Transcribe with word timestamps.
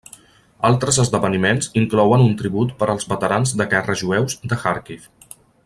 Altres 0.69 0.97
esdeveniments 1.03 1.69
inclouen 1.81 2.23
un 2.29 2.33
tribut 2.41 2.73
per 2.81 2.89
als 2.95 3.07
veterans 3.13 3.55
de 3.61 3.69
guerra 3.75 3.97
jueus 4.03 4.39
de 4.47 4.61
Khàrkiv. 4.65 5.07